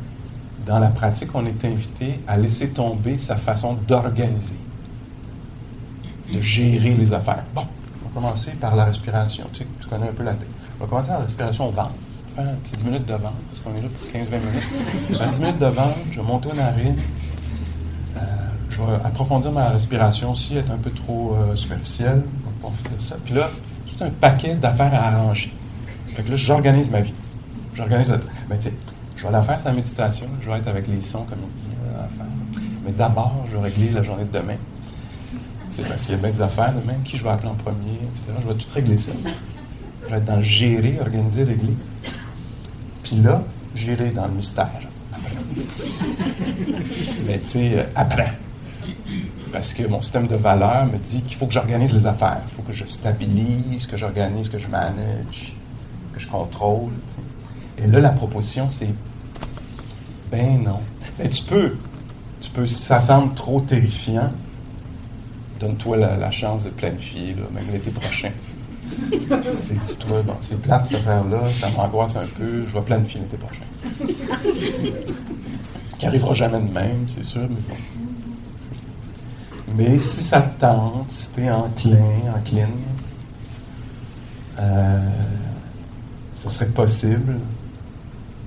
dans 0.67 0.79
la 0.79 0.89
pratique, 0.89 1.31
on 1.35 1.47
est 1.47 1.65
invité 1.65 2.21
à 2.29 2.37
laisser 2.37 2.69
tomber 2.69 3.17
sa 3.17 3.37
façon 3.37 3.79
d'organiser, 3.89 4.59
de 6.33 6.41
gérer 6.41 6.91
les 6.91 7.13
affaires. 7.13 7.45
Bon, 7.55 7.63
on 8.05 8.09
va 8.09 8.15
commencer 8.15 8.51
par 8.53 8.77
la 8.77 8.85
respiration. 8.85 9.45
Tu, 9.53 9.61
sais, 9.61 9.67
tu 9.81 9.89
connais 9.89 10.09
un 10.09 10.13
peu 10.13 10.23
la 10.23 10.35
tête. 10.35 10.49
On 10.79 10.85
va 10.85 10.91
commencer 10.91 11.09
par 11.09 11.19
la 11.19 11.25
respiration 11.25 11.69
au 11.69 11.71
ventre. 11.71 11.95
Faire 12.35 12.45
une 12.45 12.57
petite 12.57 12.79
10 12.79 12.85
minutes 12.85 13.07
de 13.07 13.15
ventre, 13.15 13.37
parce 13.51 13.61
qu'on 13.61 13.75
est 13.77 13.83
là 13.83 13.89
pour 13.89 14.09
15-20 14.09 14.41
minutes. 14.47 15.19
Faire 15.19 15.31
10 15.33 15.41
minutes 15.41 15.59
de 15.59 15.67
ventre, 15.67 15.99
je 16.11 16.21
vais 16.21 16.27
monter 16.27 16.49
aux 16.51 16.55
narines. 16.55 16.97
Euh, 18.17 18.21
je 18.71 18.79
vais 18.79 18.95
approfondir 19.05 19.53
ma 19.53 19.71
respiration 19.71 20.33
aussi, 20.33 20.57
être 20.57 20.71
un 20.71 20.77
peu 20.77 20.91
trop 20.91 21.35
euh, 21.35 21.57
superficielle. 21.57 22.23
On 22.63 22.69
va 22.69 22.75
ça. 22.99 23.17
Puis 23.25 23.35
là, 23.35 23.51
c'est 23.87 24.05
un 24.05 24.11
paquet 24.11 24.55
d'affaires 24.55 24.93
à 24.95 25.09
arranger. 25.09 25.53
Fait 26.15 26.23
que 26.23 26.31
là, 26.31 26.37
j'organise 26.37 26.91
ma 26.91 27.01
vie. 27.01 27.15
J'organise. 27.75 28.13
Ben, 28.49 28.59
tu 28.59 28.71
je 29.19 29.25
vais 29.27 29.33
la 29.33 29.43
faire 29.43 29.61
sa 29.61 29.73
méditation. 29.73 30.27
Je 30.41 30.49
vais 30.49 30.59
être 30.59 30.69
avec 30.69 30.87
les 30.87 31.01
sons, 31.01 31.25
comme 31.29 31.41
il 31.43 31.61
dit, 31.61 31.77
euh, 31.97 32.25
Mais 32.85 32.93
d'abord, 32.93 33.35
je 33.51 33.57
vais 33.57 33.65
régler 33.65 33.91
la 33.91 34.03
journée 34.05 34.25
de 34.25 34.39
demain. 34.39 34.55
C'est 35.79 35.87
parce 35.87 36.07
qu'il 36.07 36.17
y 36.17 36.19
a 36.19 36.21
bien 36.21 36.33
des 36.33 36.43
affaires 36.43 36.75
demain. 36.75 36.97
Qui 37.05 37.17
je 37.17 37.23
vais 37.23 37.31
appeler 37.31 37.51
en 37.51 37.55
premier, 37.55 38.01
etc. 38.03 38.37
Je 38.43 38.49
vais 38.49 38.55
tout 38.55 38.67
régler 38.75 38.99
ça. 38.99 39.13
Je 40.03 40.11
vais 40.11 40.17
être 40.17 40.25
dans 40.25 40.43
gérer, 40.43 40.99
organiser, 41.01 41.45
régler. 41.45 41.77
Puis 43.05 43.19
là, 43.19 43.45
gérer 43.77 44.11
dans 44.11 44.27
le 44.27 44.33
mystère. 44.33 44.73
Mais 47.27 47.39
tu 47.39 47.47
sais, 47.47 47.79
euh, 47.79 47.85
après. 47.95 48.33
parce 49.53 49.73
que 49.73 49.87
mon 49.87 50.03
système 50.03 50.27
de 50.27 50.35
valeurs 50.35 50.87
me 50.87 50.99
dit 50.99 51.23
qu'il 51.23 51.37
faut 51.37 51.47
que 51.47 51.53
j'organise 51.53 51.95
les 51.95 52.07
affaires, 52.07 52.41
il 52.45 52.57
faut 52.57 52.63
que 52.63 52.73
je 52.73 52.85
stabilise, 52.85 53.87
que 53.87 53.97
j'organise, 53.97 54.49
que 54.49 54.59
je 54.59 54.67
manage, 54.67 55.55
que 56.13 56.19
je 56.19 56.27
contrôle. 56.27 56.91
Et 57.79 57.87
là, 57.87 58.01
la 58.01 58.11
proposition, 58.11 58.69
c'est 58.69 58.93
ben 60.29 60.61
non. 60.61 60.81
Mais 61.21 61.29
tu 61.29 61.45
peux, 61.45 61.77
tu 62.41 62.51
peux, 62.51 62.67
ça 62.67 63.01
semble 63.01 63.33
trop 63.35 63.61
terrifiant, 63.61 64.33
donne-toi 65.59 65.97
la, 65.97 66.31
chance 66.31 66.65
de 66.65 66.71
planifier, 66.71 67.35
même 67.53 67.65
l'été 67.73 67.91
prochain. 67.91 68.31
c'est 69.61 69.99
toi 69.99 70.23
bon, 70.23 70.35
c'est 70.41 70.61
plate 70.61 70.85
cette 70.85 70.99
affaire-là, 70.99 71.43
ça 71.53 71.69
m'angoisse 71.77 72.17
un 72.17 72.27
peu, 72.39 72.67
je 72.67 72.73
vais 72.73 72.81
planifier 72.81 73.21
l'été 73.21 73.37
prochain. 73.37 73.65
Qui 75.99 76.07
arrivera 76.07 76.35
jamais 76.35 76.61
de 76.61 76.73
même, 76.73 77.07
c'est 77.15 77.25
sûr, 77.25 77.43
mais 77.43 77.61
bon. 77.69 77.77
Mais 79.77 79.99
si 79.99 80.23
ça 80.23 80.41
te 80.41 80.61
tente, 80.61 81.11
si 81.11 81.33
tu 81.33 81.43
es 81.43 81.51
enclin, 81.51 82.33
encline, 82.35 82.69
euh, 84.59 84.99
ce 86.35 86.49
serait 86.49 86.67
possible 86.67 87.37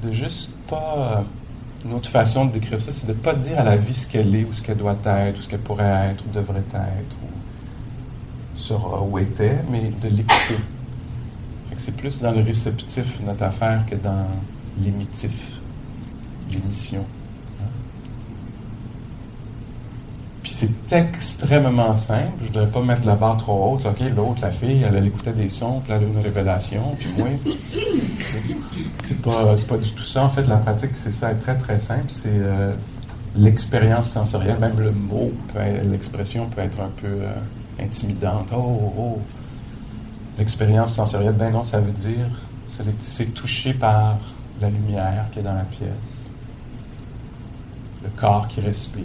de 0.03 0.11
juste 0.11 0.51
pas. 0.67 1.23
Une 1.83 1.93
autre 1.93 2.09
façon 2.09 2.45
de 2.45 2.51
décrire 2.51 2.79
ça, 2.79 2.91
c'est 2.91 3.07
de 3.07 3.13
ne 3.13 3.17
pas 3.17 3.33
dire 3.33 3.59
à 3.59 3.63
la 3.63 3.75
vie 3.75 3.93
ce 3.93 4.05
qu'elle 4.07 4.35
est, 4.35 4.43
ou 4.43 4.53
ce 4.53 4.61
qu'elle 4.61 4.77
doit 4.77 4.97
être, 5.03 5.39
ou 5.39 5.41
ce 5.41 5.49
qu'elle 5.49 5.59
pourrait 5.59 6.11
être, 6.11 6.23
ou 6.27 6.31
devrait 6.31 6.59
être, 6.59 7.15
ou 7.23 8.57
sera, 8.57 9.01
ou 9.01 9.17
était, 9.17 9.57
mais 9.69 9.91
de 10.01 10.15
l'écouter. 10.15 10.57
C'est 11.77 11.95
plus 11.95 12.19
dans 12.19 12.31
le 12.31 12.43
réceptif, 12.43 13.19
notre 13.25 13.41
affaire, 13.41 13.83
que 13.89 13.95
dans 13.95 14.27
l'émitif, 14.79 15.31
l'émission. 16.51 17.03
C'est 20.61 20.95
extrêmement 20.95 21.95
simple. 21.95 22.43
Je 22.43 22.49
ne 22.49 22.53
devrais 22.53 22.69
pas 22.69 22.81
mettre 22.83 23.07
la 23.07 23.15
barre 23.15 23.37
trop 23.37 23.73
haute. 23.73 23.85
OK, 23.85 23.99
l'autre, 24.15 24.41
la 24.41 24.51
fille, 24.51 24.83
elle, 24.83 25.05
écoutait 25.07 25.33
des 25.33 25.49
sons, 25.49 25.81
puis 25.83 25.93
elle 25.93 26.03
a 26.03 26.07
une 26.07 26.19
révélation, 26.19 26.95
puis 26.99 27.09
moi. 27.17 27.27
c'est 29.07 29.21
pas, 29.21 29.55
pas 29.67 29.77
du 29.77 29.91
tout 29.91 30.03
ça. 30.03 30.23
En 30.23 30.29
fait, 30.29 30.43
la 30.43 30.57
pratique, 30.57 30.91
c'est 30.93 31.11
ça, 31.11 31.33
très, 31.33 31.57
très 31.57 31.79
simple. 31.79 32.05
C'est 32.09 32.27
euh, 32.27 32.73
l'expérience 33.35 34.09
sensorielle, 34.09 34.59
même 34.59 34.79
le 34.79 34.91
mot, 34.91 35.31
l'expression 35.89 36.47
peut 36.47 36.61
être 36.61 36.79
un 36.79 36.91
peu 37.01 37.07
euh, 37.07 37.83
intimidante. 37.83 38.49
Oh, 38.53 38.57
oh, 38.57 38.93
oh. 38.97 39.21
L'expérience 40.37 40.93
sensorielle, 40.93 41.33
ben 41.33 41.51
non, 41.51 41.63
ça 41.63 41.79
veut 41.79 41.91
dire, 41.91 42.27
c'est 42.99 43.33
touché 43.33 43.73
par 43.73 44.17
la 44.61 44.69
lumière 44.69 45.25
qui 45.31 45.39
est 45.39 45.43
dans 45.43 45.53
la 45.53 45.63
pièce, 45.63 45.89
le 48.03 48.09
corps 48.15 48.47
qui 48.47 48.61
respire 48.61 49.03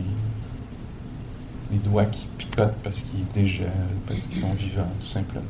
les 1.71 1.79
doigts 1.79 2.05
qui 2.07 2.27
picotent 2.39 2.77
parce 2.83 3.01
qu'ils 3.01 3.27
dégèlent, 3.35 3.71
parce 4.07 4.21
qu'ils 4.21 4.39
sont 4.39 4.55
vivants, 4.55 4.91
tout 5.01 5.09
simplement. 5.09 5.43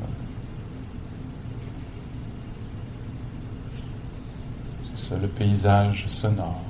C'est 4.95 5.09
ça, 5.09 5.15
le 5.21 5.27
paysage 5.27 6.05
sonore, 6.07 6.61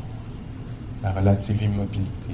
la 1.01 1.11
relative 1.11 1.61
immobilité. 1.61 2.33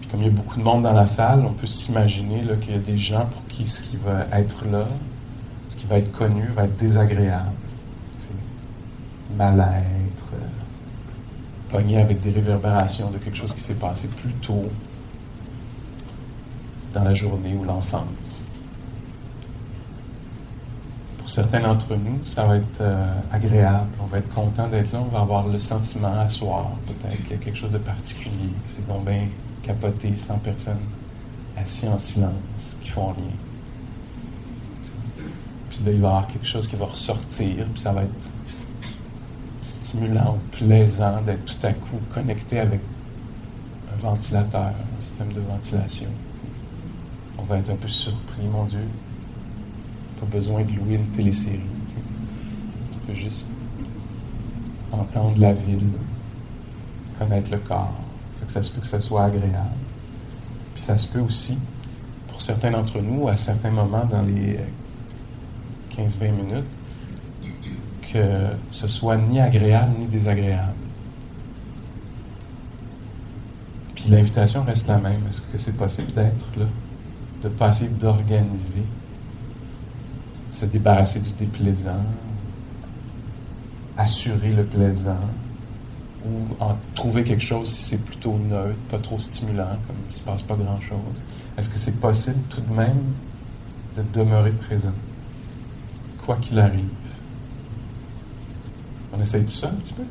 Puis 0.00 0.08
comme 0.10 0.20
il 0.20 0.26
y 0.26 0.30
a 0.30 0.32
beaucoup 0.32 0.58
de 0.58 0.64
monde 0.64 0.82
dans 0.82 0.92
la 0.92 1.06
salle, 1.06 1.44
on 1.46 1.52
peut 1.52 1.66
s'imaginer 1.66 2.42
qu'il 2.60 2.72
y 2.72 2.76
a 2.76 2.78
des 2.78 2.98
gens 2.98 3.26
pour 3.26 3.46
qui 3.46 3.66
ce 3.66 3.82
qui 3.82 3.96
va 3.96 4.26
être 4.32 4.64
là, 4.66 4.86
ce 5.68 5.76
qui 5.76 5.86
va 5.86 5.98
être 5.98 6.12
connu, 6.12 6.46
va 6.48 6.64
être 6.64 6.76
désagréable. 6.76 7.50
Mal-être, 9.36 10.32
avec 11.76 12.20
des 12.20 12.30
réverbérations 12.30 13.10
de 13.10 13.18
quelque 13.18 13.36
chose 13.36 13.52
qui 13.52 13.60
s'est 13.60 13.74
passé 13.74 14.06
plus 14.06 14.32
tôt 14.34 14.70
dans 16.92 17.02
la 17.02 17.14
journée 17.14 17.54
ou 17.58 17.64
l'enfance. 17.64 18.44
Pour 21.18 21.28
certains 21.28 21.60
d'entre 21.60 21.96
nous, 21.96 22.24
ça 22.26 22.44
va 22.44 22.58
être 22.58 22.80
euh, 22.80 23.12
agréable, 23.32 23.88
on 24.00 24.06
va 24.06 24.18
être 24.18 24.32
content 24.32 24.68
d'être 24.68 24.92
là, 24.92 25.00
on 25.00 25.08
va 25.08 25.20
avoir 25.20 25.48
le 25.48 25.58
sentiment 25.58 26.20
à 26.20 26.28
soir, 26.28 26.70
peut-être 26.86 27.22
qu'il 27.22 27.32
y 27.32 27.34
a 27.34 27.38
quelque 27.38 27.58
chose 27.58 27.72
de 27.72 27.78
particulier, 27.78 28.50
c'est 28.68 28.86
bon 28.86 29.00
bien 29.00 29.26
capoté, 29.62 30.14
sans 30.14 30.38
personne, 30.38 30.78
assis 31.56 31.88
en 31.88 31.98
silence, 31.98 32.76
qui 32.82 32.90
font 32.90 33.08
rien. 33.08 33.24
Puis 35.70 35.78
là, 35.84 35.92
il 35.92 36.00
va 36.00 36.06
y 36.06 36.10
avoir 36.10 36.26
quelque 36.28 36.46
chose 36.46 36.68
qui 36.68 36.76
va 36.76 36.86
ressortir, 36.86 37.64
puis 37.72 37.82
ça 37.82 37.92
va 37.92 38.02
être 38.02 38.33
stimulant, 39.94 40.38
plaisant 40.52 41.20
d'être 41.22 41.44
tout 41.44 41.66
à 41.66 41.72
coup 41.72 41.98
connecté 42.12 42.60
avec 42.60 42.80
un 43.92 44.00
ventilateur, 44.00 44.72
un 44.96 45.00
système 45.00 45.32
de 45.32 45.40
ventilation. 45.40 46.08
On 47.38 47.42
va 47.42 47.58
être 47.58 47.70
un 47.70 47.76
peu 47.76 47.88
surpris, 47.88 48.46
mon 48.50 48.64
Dieu. 48.64 48.86
Pas 50.20 50.26
besoin 50.26 50.62
de 50.62 50.72
louer 50.72 50.94
une 50.94 51.06
télésérie. 51.06 51.60
On 52.92 53.06
peut 53.06 53.14
juste 53.14 53.46
entendre 54.92 55.38
la 55.38 55.52
ville, 55.52 55.90
connaître 57.18 57.50
le 57.50 57.58
corps. 57.58 57.94
ça 58.48 58.62
se 58.62 58.70
peut 58.70 58.80
que 58.80 58.86
ça 58.86 59.00
soit 59.00 59.24
agréable. 59.24 59.54
Puis 60.74 60.82
ça 60.82 60.96
se 60.96 61.06
peut 61.06 61.20
aussi, 61.20 61.58
pour 62.28 62.40
certains 62.40 62.70
d'entre 62.70 63.00
nous, 63.00 63.28
à 63.28 63.36
certains 63.36 63.70
moments 63.70 64.04
dans 64.06 64.22
les 64.22 64.58
15-20 65.96 66.32
minutes, 66.32 66.64
que 68.14 68.24
ce 68.70 68.86
soit 68.86 69.16
ni 69.16 69.40
agréable 69.40 69.92
ni 69.98 70.06
désagréable. 70.06 70.72
Puis 73.96 74.04
l'invitation 74.08 74.62
reste 74.62 74.86
la 74.86 74.98
même. 74.98 75.20
Est-ce 75.28 75.40
que 75.40 75.58
c'est 75.58 75.76
possible 75.76 76.12
d'être 76.12 76.46
là, 76.56 76.66
de 77.42 77.48
passer 77.48 77.88
d'organiser, 77.88 78.84
se 80.52 80.64
débarrasser 80.64 81.18
du 81.18 81.30
déplaisant, 81.32 82.04
assurer 83.98 84.52
le 84.52 84.64
plaisant, 84.64 85.18
ou 86.24 86.62
en 86.62 86.76
trouver 86.94 87.24
quelque 87.24 87.42
chose 87.42 87.68
si 87.68 87.82
c'est 87.82 88.04
plutôt 88.04 88.38
neutre, 88.38 88.78
pas 88.90 88.98
trop 89.00 89.18
stimulant, 89.18 89.76
comme 89.88 89.96
il 90.08 90.12
ne 90.12 90.16
se 90.16 90.22
passe 90.22 90.42
pas 90.42 90.54
grand-chose? 90.54 91.18
Est-ce 91.58 91.68
que 91.68 91.78
c'est 91.80 91.98
possible 91.98 92.38
tout 92.48 92.60
de 92.60 92.72
même 92.72 93.02
de 93.96 94.02
demeurer 94.12 94.52
présent, 94.52 94.94
quoi 96.24 96.36
qu'il 96.36 96.60
arrive? 96.60 96.88
On 99.16 99.22
essaye 99.22 99.44
tout 99.44 99.50
ça 99.50 99.68
un 99.68 99.74
petit 99.74 99.92
peu? 99.92 100.02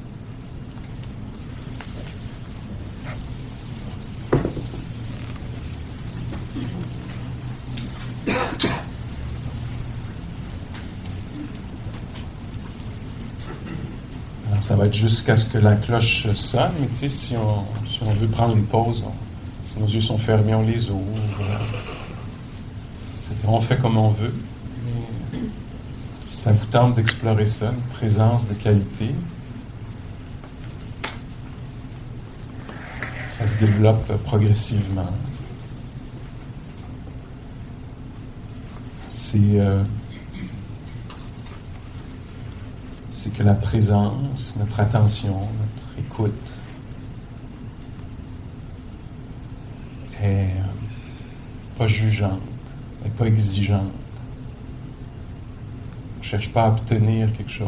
Alors, 14.50 14.64
ça 14.64 14.76
va 14.78 14.86
être 14.86 14.94
jusqu'à 14.94 15.36
ce 15.36 15.46
que 15.46 15.58
la 15.58 15.76
cloche 15.76 16.32
sonne, 16.34 16.72
mais 16.80 16.88
tu 16.88 16.96
sais, 16.96 17.10
si 17.10 17.36
on 17.36 17.66
veut 18.14 18.28
prendre 18.28 18.56
une 18.56 18.66
pause, 18.66 19.04
si 19.66 19.80
nos 19.80 19.88
yeux 19.88 20.02
sont 20.02 20.18
fermés, 20.18 20.56
on 20.56 20.64
les 20.64 20.90
ouvre. 20.90 21.04
On 23.46 23.60
fait 23.60 23.78
comme 23.78 23.98
on 23.98 24.12
veut 24.12 24.34
ça 26.44 26.52
vous 26.52 26.66
tente 26.66 26.96
d'explorer 26.96 27.46
ça, 27.46 27.68
une 27.68 27.96
présence 27.96 28.46
de 28.50 28.54
qualité? 28.54 29.16
Ça 33.38 33.48
se 33.48 33.56
développe 33.56 34.06
progressivement. 34.26 35.14
C'est 39.08 39.40
euh, 39.56 39.84
que 43.38 43.44
la 43.44 43.54
présence, 43.54 44.58
notre 44.60 44.82
attention, 44.82 45.40
notre 45.40 46.00
écoute 46.06 46.34
est 50.22 50.48
euh, 50.48 51.78
pas 51.78 51.88
jugeante, 51.88 52.42
n'est 53.02 53.12
pas 53.12 53.28
exigeante 53.28 53.94
cherche 56.34 56.50
pas 56.50 56.63
à 56.63 56.70
obtenir 56.70 57.32
quelque 57.34 57.52
chose. 57.52 57.68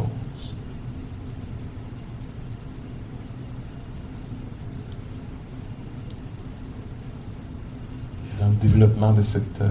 Dans 8.39 8.49
le 8.49 8.55
développement 8.55 9.13
de 9.13 9.21
cette 9.21 9.61
euh, 9.61 9.69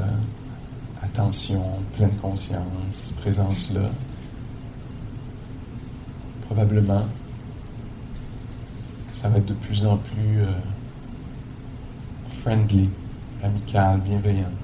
attention, 1.03 1.65
pleine 1.97 2.15
conscience, 2.23 3.13
présence-là. 3.21 3.91
Probablement 6.47 7.05
ça 9.13 9.29
va 9.29 9.39
être 9.39 9.47
de 9.47 9.55
plus 9.55 9.85
en 9.87 9.97
plus 9.97 10.39
euh, 10.39 10.47
friendly, 12.43 12.89
amical, 13.43 13.99
bienveillant. 14.03 14.64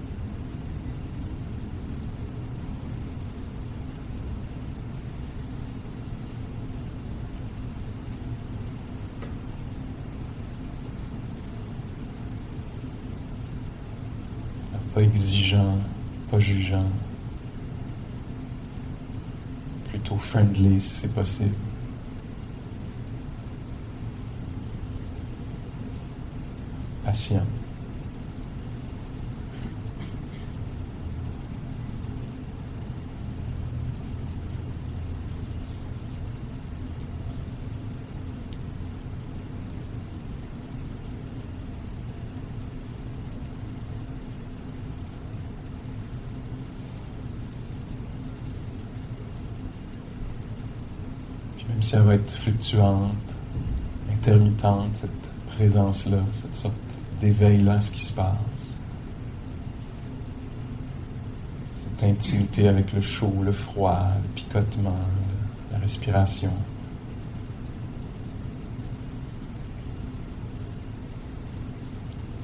Exigeant, 15.00 15.78
pas 16.30 16.38
jugeant, 16.38 16.85
plutôt 19.90 20.16
friendly 20.16 20.80
si 20.80 20.95
c'est 20.95 21.12
possible. 21.12 21.54
Patient. 27.04 27.47
même 51.71 51.79
si 51.90 51.97
elle 51.97 52.02
va 52.02 52.14
être 52.14 52.30
fluctuante, 52.30 53.11
intermittente, 54.12 54.90
cette 54.94 55.11
présence-là, 55.56 56.18
cette 56.30 56.54
sorte 56.54 56.76
d'éveil-là 57.20 57.80
ce 57.80 57.90
qui 57.90 58.02
se 58.02 58.12
passe. 58.12 58.37
Cette 61.80 62.09
intimité 62.09 62.68
avec 62.68 62.92
le 62.92 63.00
chaud, 63.00 63.35
le 63.42 63.50
froid, 63.50 64.06
le 64.23 64.28
picotement, 64.37 64.94
la 65.73 65.78
respiration. 65.78 66.52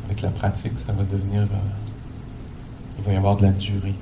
Avec 0.07 0.23
la 0.23 0.31
pratique, 0.31 0.73
ça 0.85 0.93
va 0.93 1.05
devenir... 1.05 1.43
Euh, 1.43 2.99
il 2.99 3.05
va 3.05 3.13
y 3.13 3.17
avoir 3.17 3.37
de 3.37 3.45
la 3.45 3.53
durée. 3.53 3.95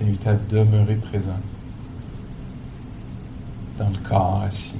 Invité 0.00 0.28
à 0.28 0.34
demeurer 0.34 0.96
présent 0.96 1.38
dans 3.78 3.88
le 3.88 3.98
corps 3.98 4.42
assis. 4.42 4.78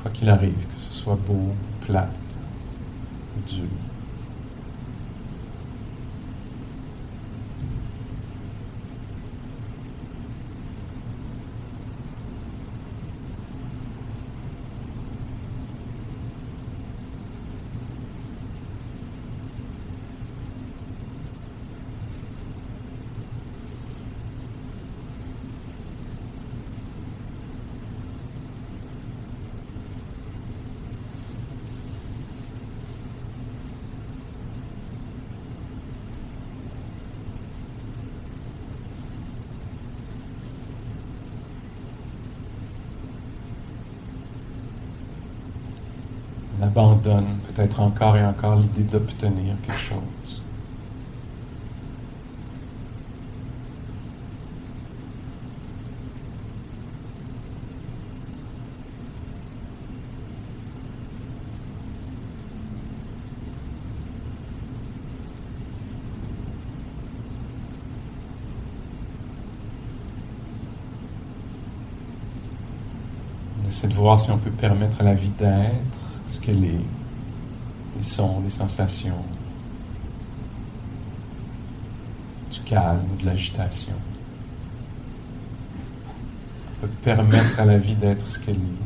Quoi 0.00 0.10
qu'il 0.10 0.28
arrive, 0.28 0.54
que 0.54 0.80
ce 0.80 0.92
soit 0.92 1.18
beau, 1.26 1.52
plat, 1.86 2.08
dur. 3.48 3.68
Abandonne 46.72 47.38
peut-être 47.54 47.80
encore 47.80 48.16
et 48.16 48.24
encore 48.24 48.56
l'idée 48.56 48.84
d'obtenir 48.84 49.54
quelque 49.66 49.78
chose. 49.78 50.42
On 73.62 73.68
essaie 73.68 73.88
de 73.88 73.94
voir 73.94 74.18
si 74.18 74.30
on 74.30 74.38
peut 74.38 74.50
permettre 74.50 75.02
à 75.02 75.04
la 75.04 75.14
vie 75.14 75.28
d'être 75.38 76.01
que 76.42 76.50
les, 76.50 76.78
les 77.96 78.02
sons, 78.02 78.40
les 78.42 78.50
sensations, 78.50 79.22
du 82.52 82.60
calme 82.60 83.04
ou 83.12 83.20
de 83.20 83.26
l'agitation. 83.26 83.94
Ça 86.80 86.88
peut 86.88 86.88
permettre 87.02 87.60
à 87.60 87.64
la 87.64 87.78
vie 87.78 87.94
d'être 87.94 88.28
ce 88.28 88.38
qu'elle 88.38 88.56
est, 88.56 88.78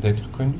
d'être 0.00 0.30
connue. 0.30 0.54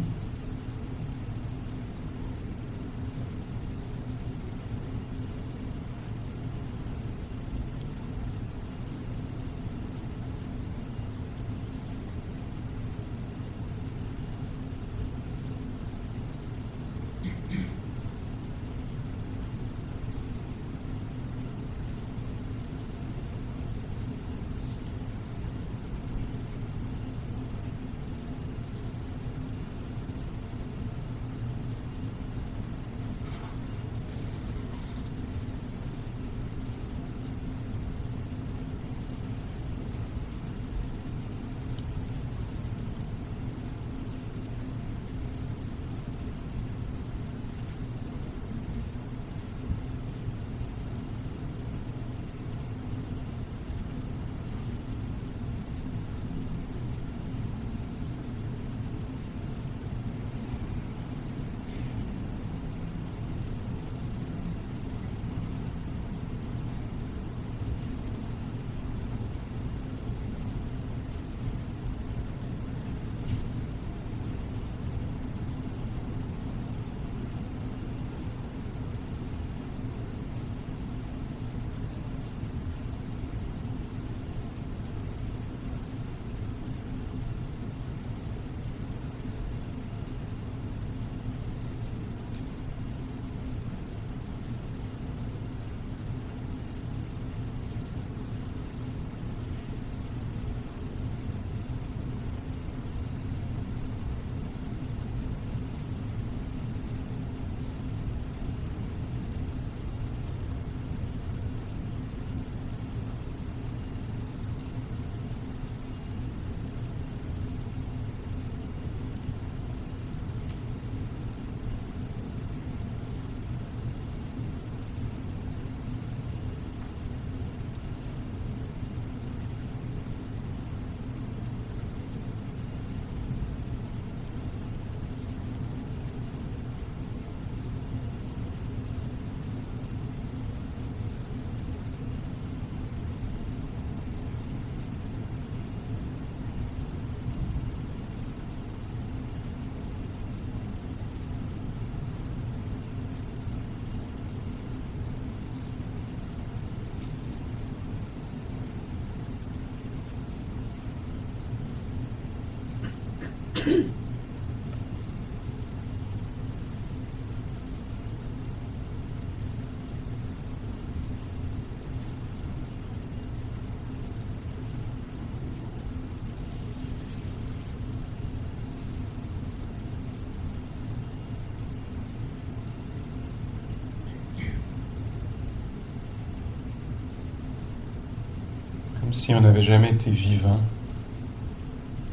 Si 189.17 189.35
on 189.35 189.41
n'avait 189.41 189.63
jamais 189.63 189.91
été 189.91 190.11
vivant 190.11 190.61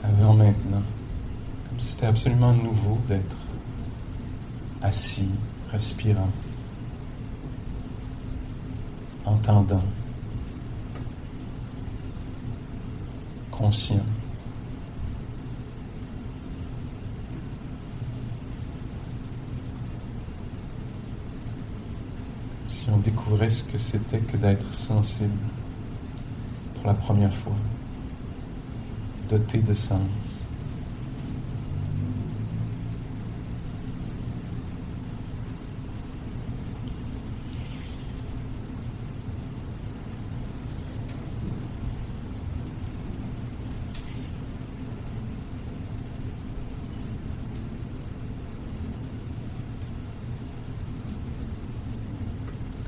avant 0.04 0.34
maintenant. 0.34 0.82
Comme 1.68 1.80
c'était 1.80 2.06
absolument 2.06 2.54
nouveau 2.54 2.98
d'être 3.10 3.38
assis, 4.82 5.28
respirant, 5.70 6.30
entendant, 9.26 9.84
conscient. 13.52 14.06
Si 22.70 22.90
on 22.90 22.98
découvrait 22.98 23.50
ce 23.50 23.66
que 23.66 23.78
c'était 23.78 24.20
que 24.20 24.38
d'être 24.38 24.74
sensible 24.74 25.38
la 26.86 26.94
première 26.94 27.34
fois, 27.34 27.54
doté 29.30 29.60
de 29.60 29.74
sens. 29.74 30.00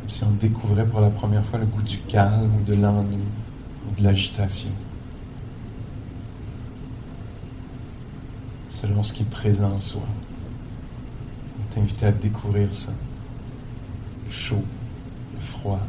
Si 0.08 0.24
on 0.24 0.32
découvrait 0.32 0.86
pour 0.86 1.02
la 1.02 1.10
première 1.10 1.44
fois 1.46 1.60
le 1.60 1.66
goût 1.66 1.82
du 1.82 1.98
calme 1.98 2.50
ou 2.58 2.64
de 2.64 2.74
l'ennui 2.74 3.20
ou 3.88 4.00
de 4.00 4.04
l'agitation. 4.04 4.72
Selon 8.70 9.04
ce 9.04 9.14
qui 9.14 9.24
est 9.24 9.30
présent 9.30 9.72
en 9.72 9.80
soi. 9.80 10.02
On 11.58 11.80
est 11.80 11.82
invité 11.82 12.06
à 12.06 12.12
découvrir 12.12 12.74
ça. 12.74 12.92
Le 14.26 14.32
chaud, 14.32 14.64
le 15.34 15.40
froid, 15.40 15.82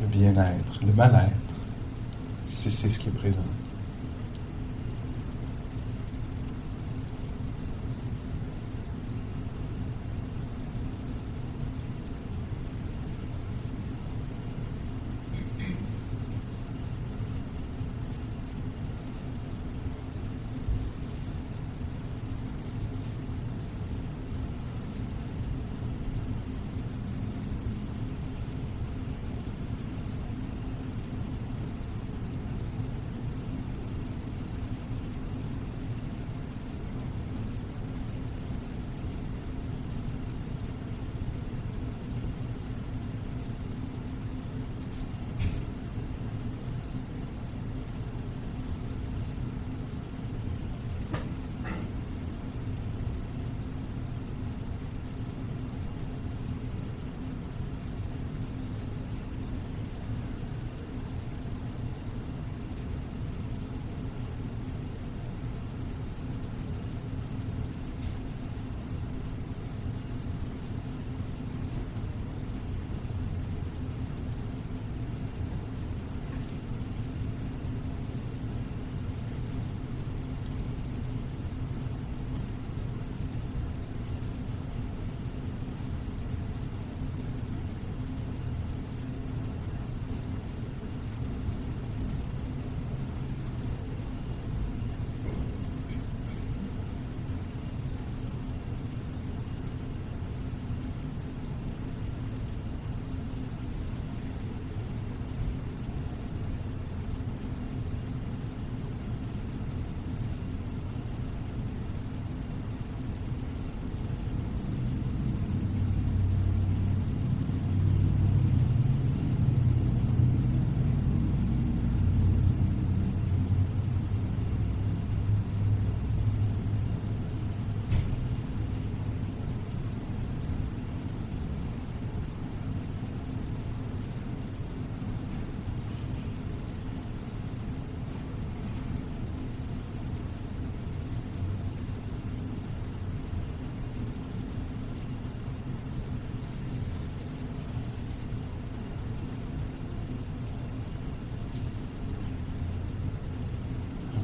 le 0.00 0.06
bien-être, 0.06 0.80
le 0.84 0.92
mal-être, 0.92 1.32
si 2.46 2.70
c'est 2.70 2.90
ce 2.90 2.98
qui 2.98 3.08
est 3.08 3.12
présent. 3.12 3.38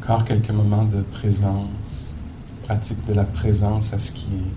Encore 0.04 0.26
quelques 0.26 0.50
moments 0.50 0.84
de 0.84 1.00
présence, 1.00 2.10
pratique 2.64 3.02
de 3.06 3.14
la 3.14 3.24
présence 3.24 3.94
à 3.94 3.98
ce 3.98 4.12
qui 4.12 4.26
est. 4.26 4.52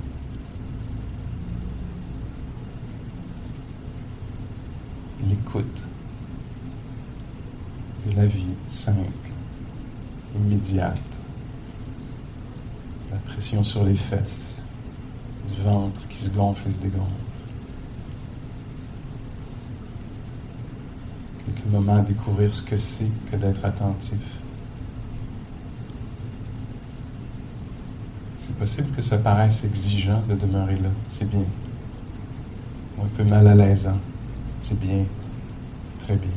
L'écoute 5.29 5.63
de 8.05 8.15
la 8.17 8.25
vie 8.25 8.43
simple, 8.69 8.99
immédiate. 10.35 10.97
La 13.13 13.17
pression 13.19 13.63
sur 13.63 13.85
les 13.85 13.95
fesses, 13.95 14.61
du 15.55 15.63
ventre 15.63 16.05
qui 16.09 16.17
se 16.17 16.29
gonfle 16.29 16.67
et 16.67 16.71
se 16.71 16.79
dégonfle. 16.79 17.07
Quelques 21.45 21.67
moments 21.67 21.95
à 21.95 22.01
découvrir 22.01 22.53
ce 22.53 22.63
que 22.63 22.75
c'est 22.75 23.09
que 23.31 23.37
d'être 23.37 23.63
attentif. 23.63 24.19
C'est 28.46 28.46
possible 28.57 28.89
que 28.95 29.01
ça 29.01 29.17
paraisse 29.17 29.63
exigeant 29.63 30.21
de 30.27 30.35
demeurer 30.35 30.75
là. 30.75 30.89
C'est 31.09 31.29
bien. 31.29 31.45
Ou 32.97 33.03
un 33.03 33.09
peu 33.15 33.23
mal 33.23 33.47
à 33.47 33.55
l'aise. 33.55 33.89
C'est 34.61 34.79
bien. 34.79 35.05
Très 36.03 36.15
bien. 36.15 36.31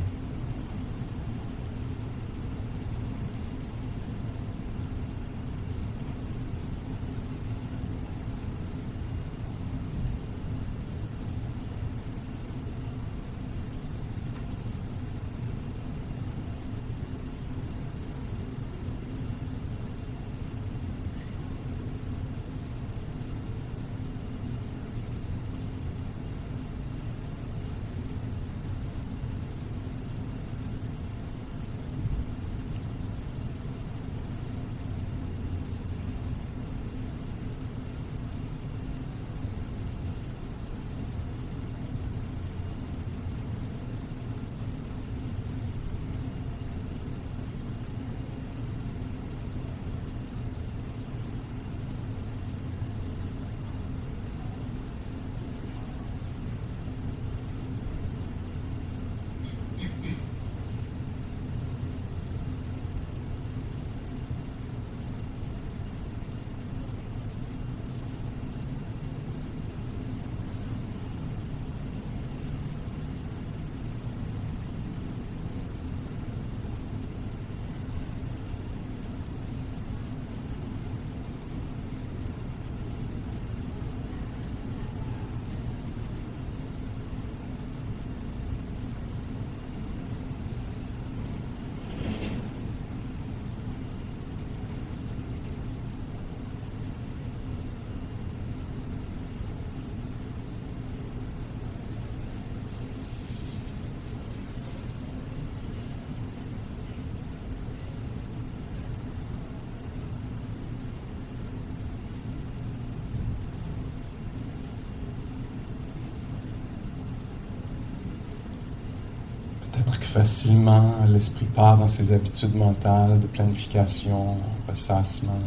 Facilement 120.11 121.05
l'esprit 121.07 121.45
part 121.45 121.77
dans 121.77 121.87
ses 121.87 122.11
habitudes 122.11 122.53
mentales 122.53 123.17
de 123.21 123.27
planification, 123.27 124.35
ressassement, 124.67 125.39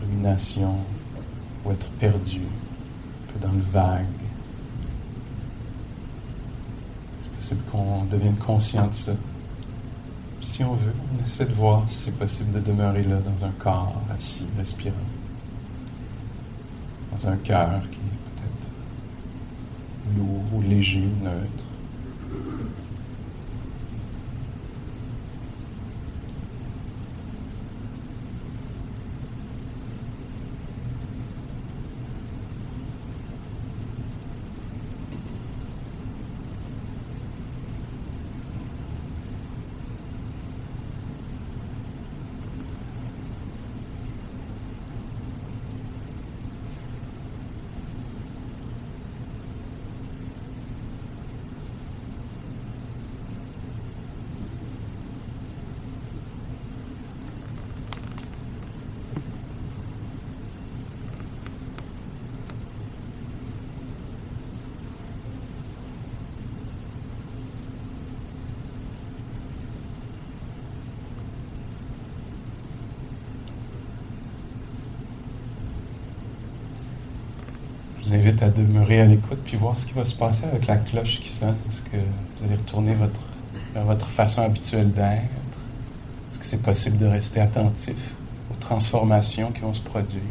rumination, 0.00 0.76
ou 1.64 1.72
être 1.72 1.88
perdu, 1.98 2.38
un 2.38 3.32
peu 3.32 3.46
dans 3.46 3.52
le 3.52 3.62
vague. 3.72 4.06
C'est 7.20 7.30
possible 7.32 7.60
qu'on 7.72 8.04
devienne 8.04 8.36
conscient 8.36 8.86
de 8.86 8.94
ça. 8.94 9.12
Si 10.40 10.62
on 10.62 10.74
veut, 10.74 10.94
on 11.12 11.24
essaie 11.24 11.46
de 11.46 11.54
voir 11.54 11.82
si 11.88 11.96
c'est 11.96 12.16
possible 12.16 12.52
de 12.52 12.60
demeurer 12.60 13.02
là 13.02 13.16
dans 13.16 13.44
un 13.44 13.50
corps 13.58 14.00
assis, 14.14 14.46
respirant, 14.56 14.94
dans 17.10 17.28
un 17.28 17.36
cœur 17.38 17.80
qui 17.90 17.98
est 17.98 18.18
peut-être 18.36 20.16
lourd 20.16 20.44
ou 20.54 20.62
léger, 20.62 21.08
neutre. 21.22 21.64
Vous 78.08 78.14
invite 78.14 78.42
à 78.42 78.48
demeurer 78.48 79.00
à 79.00 79.04
l'écoute 79.04 79.38
puis 79.44 79.56
voir 79.56 79.78
ce 79.78 79.84
qui 79.84 79.92
va 79.92 80.04
se 80.04 80.14
passer 80.14 80.44
avec 80.44 80.66
la 80.66 80.76
cloche 80.76 81.20
qui 81.20 81.28
sonne. 81.28 81.56
Est-ce 81.68 81.82
que 81.82 81.96
vous 81.96 82.46
allez 82.46 82.56
retourner 82.56 82.94
votre, 82.94 83.20
vers 83.74 83.84
votre 83.84 84.08
façon 84.08 84.42
habituelle 84.42 84.90
d'être? 84.92 85.24
Est-ce 86.30 86.38
que 86.38 86.46
c'est 86.46 86.62
possible 86.62 86.96
de 86.96 87.06
rester 87.06 87.40
attentif 87.40 87.96
aux 88.50 88.56
transformations 88.60 89.52
qui 89.52 89.60
vont 89.60 89.74
se 89.74 89.82
produire? 89.82 90.22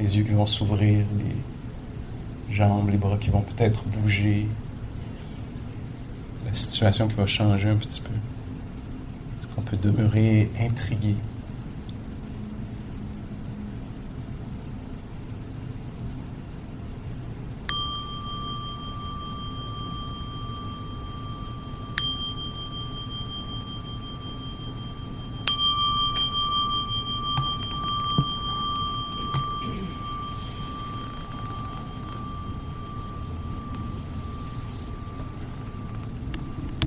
Les 0.00 0.18
yeux 0.18 0.24
qui 0.24 0.32
vont 0.32 0.46
s'ouvrir, 0.46 1.06
les 1.18 2.54
jambes, 2.54 2.90
les 2.90 2.98
bras 2.98 3.16
qui 3.16 3.30
vont 3.30 3.42
peut-être 3.42 3.82
bouger, 3.84 4.46
la 6.46 6.52
situation 6.52 7.08
qui 7.08 7.14
va 7.14 7.26
changer 7.26 7.70
un 7.70 7.76
petit 7.76 8.00
peu. 8.00 8.12
Est-ce 8.12 9.48
qu'on 9.54 9.62
peut 9.62 9.78
demeurer 9.78 10.50
intrigué? 10.60 11.14